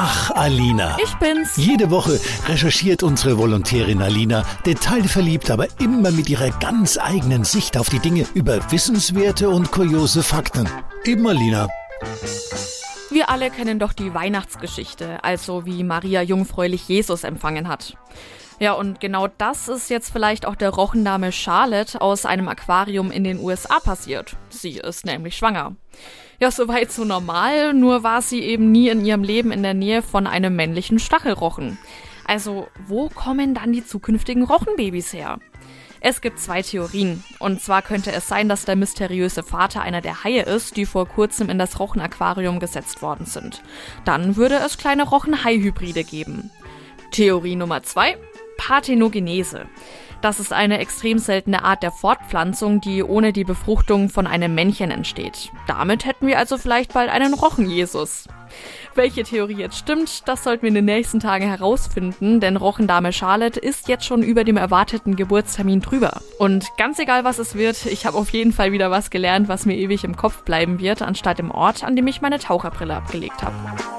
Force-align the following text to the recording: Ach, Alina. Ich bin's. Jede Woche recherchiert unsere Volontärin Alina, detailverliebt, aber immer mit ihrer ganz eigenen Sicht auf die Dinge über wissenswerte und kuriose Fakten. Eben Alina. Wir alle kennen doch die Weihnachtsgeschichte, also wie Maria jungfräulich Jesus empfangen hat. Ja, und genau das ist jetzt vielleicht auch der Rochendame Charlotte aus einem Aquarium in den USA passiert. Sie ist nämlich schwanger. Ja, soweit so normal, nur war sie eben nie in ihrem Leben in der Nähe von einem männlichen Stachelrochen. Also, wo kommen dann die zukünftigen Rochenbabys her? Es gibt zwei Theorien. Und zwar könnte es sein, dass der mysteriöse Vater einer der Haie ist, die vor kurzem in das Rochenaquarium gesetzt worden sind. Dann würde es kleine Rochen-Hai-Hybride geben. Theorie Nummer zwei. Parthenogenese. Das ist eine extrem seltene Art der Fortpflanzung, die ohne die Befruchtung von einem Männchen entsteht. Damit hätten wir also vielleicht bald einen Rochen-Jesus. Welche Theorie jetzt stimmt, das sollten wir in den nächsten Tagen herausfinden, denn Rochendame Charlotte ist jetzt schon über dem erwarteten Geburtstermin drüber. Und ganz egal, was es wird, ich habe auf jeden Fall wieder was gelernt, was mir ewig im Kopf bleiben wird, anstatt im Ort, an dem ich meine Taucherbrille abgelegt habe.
Ach, 0.00 0.30
Alina. 0.30 0.96
Ich 1.02 1.12
bin's. 1.16 1.56
Jede 1.56 1.90
Woche 1.90 2.20
recherchiert 2.46 3.02
unsere 3.02 3.36
Volontärin 3.36 4.00
Alina, 4.00 4.44
detailverliebt, 4.64 5.50
aber 5.50 5.66
immer 5.80 6.12
mit 6.12 6.30
ihrer 6.30 6.50
ganz 6.50 6.98
eigenen 6.98 7.42
Sicht 7.42 7.76
auf 7.76 7.88
die 7.88 7.98
Dinge 7.98 8.24
über 8.32 8.60
wissenswerte 8.70 9.50
und 9.50 9.72
kuriose 9.72 10.22
Fakten. 10.22 10.68
Eben 11.04 11.26
Alina. 11.26 11.66
Wir 13.10 13.30
alle 13.30 13.50
kennen 13.50 13.78
doch 13.78 13.94
die 13.94 14.12
Weihnachtsgeschichte, 14.12 15.24
also 15.24 15.64
wie 15.64 15.82
Maria 15.82 16.20
jungfräulich 16.20 16.88
Jesus 16.88 17.24
empfangen 17.24 17.66
hat. 17.66 17.96
Ja, 18.60 18.72
und 18.72 19.00
genau 19.00 19.28
das 19.28 19.68
ist 19.68 19.88
jetzt 19.88 20.10
vielleicht 20.10 20.44
auch 20.44 20.56
der 20.56 20.70
Rochendame 20.70 21.32
Charlotte 21.32 22.00
aus 22.00 22.26
einem 22.26 22.48
Aquarium 22.48 23.10
in 23.10 23.24
den 23.24 23.38
USA 23.38 23.78
passiert. 23.80 24.36
Sie 24.50 24.72
ist 24.72 25.06
nämlich 25.06 25.36
schwanger. 25.36 25.76
Ja, 26.40 26.50
soweit 26.50 26.92
so 26.92 27.04
normal, 27.04 27.72
nur 27.72 28.02
war 28.02 28.20
sie 28.20 28.40
eben 28.40 28.70
nie 28.70 28.88
in 28.88 29.04
ihrem 29.04 29.22
Leben 29.22 29.52
in 29.52 29.62
der 29.62 29.74
Nähe 29.74 30.02
von 30.02 30.26
einem 30.26 30.54
männlichen 30.54 30.98
Stachelrochen. 30.98 31.78
Also, 32.26 32.68
wo 32.86 33.08
kommen 33.08 33.54
dann 33.54 33.72
die 33.72 33.86
zukünftigen 33.86 34.42
Rochenbabys 34.42 35.14
her? 35.14 35.38
Es 36.00 36.20
gibt 36.20 36.38
zwei 36.38 36.62
Theorien. 36.62 37.24
Und 37.38 37.60
zwar 37.60 37.82
könnte 37.82 38.12
es 38.12 38.28
sein, 38.28 38.48
dass 38.48 38.64
der 38.64 38.76
mysteriöse 38.76 39.42
Vater 39.42 39.82
einer 39.82 40.00
der 40.00 40.24
Haie 40.24 40.42
ist, 40.42 40.76
die 40.76 40.86
vor 40.86 41.06
kurzem 41.06 41.50
in 41.50 41.58
das 41.58 41.78
Rochenaquarium 41.80 42.60
gesetzt 42.60 43.02
worden 43.02 43.26
sind. 43.26 43.62
Dann 44.04 44.36
würde 44.36 44.56
es 44.56 44.78
kleine 44.78 45.04
Rochen-Hai-Hybride 45.04 46.04
geben. 46.04 46.50
Theorie 47.10 47.56
Nummer 47.56 47.82
zwei. 47.82 48.16
Parthenogenese. 48.58 49.66
Das 50.20 50.40
ist 50.40 50.52
eine 50.52 50.78
extrem 50.78 51.18
seltene 51.18 51.62
Art 51.62 51.82
der 51.84 51.92
Fortpflanzung, 51.92 52.80
die 52.80 53.04
ohne 53.04 53.32
die 53.32 53.44
Befruchtung 53.44 54.08
von 54.08 54.26
einem 54.26 54.54
Männchen 54.54 54.90
entsteht. 54.90 55.52
Damit 55.68 56.04
hätten 56.04 56.26
wir 56.26 56.38
also 56.38 56.58
vielleicht 56.58 56.92
bald 56.92 57.08
einen 57.08 57.34
Rochen-Jesus. 57.34 58.26
Welche 58.94 59.22
Theorie 59.22 59.56
jetzt 59.56 59.78
stimmt, 59.78 60.28
das 60.28 60.44
sollten 60.44 60.62
wir 60.62 60.68
in 60.68 60.74
den 60.74 60.84
nächsten 60.84 61.20
Tagen 61.20 61.46
herausfinden, 61.46 62.40
denn 62.40 62.56
Rochendame 62.56 63.12
Charlotte 63.12 63.60
ist 63.60 63.88
jetzt 63.88 64.04
schon 64.04 64.22
über 64.22 64.44
dem 64.44 64.56
erwarteten 64.56 65.16
Geburtstermin 65.16 65.80
drüber. 65.80 66.20
Und 66.38 66.66
ganz 66.76 66.98
egal, 66.98 67.24
was 67.24 67.38
es 67.38 67.54
wird, 67.54 67.86
ich 67.86 68.06
habe 68.06 68.16
auf 68.16 68.30
jeden 68.30 68.52
Fall 68.52 68.72
wieder 68.72 68.90
was 68.90 69.10
gelernt, 69.10 69.48
was 69.48 69.66
mir 69.66 69.76
ewig 69.76 70.04
im 70.04 70.16
Kopf 70.16 70.42
bleiben 70.42 70.80
wird, 70.80 71.02
anstatt 71.02 71.38
im 71.38 71.50
Ort, 71.50 71.84
an 71.84 71.96
dem 71.96 72.06
ich 72.06 72.20
meine 72.20 72.38
Taucherbrille 72.38 72.96
abgelegt 72.96 73.42
habe. 73.42 73.97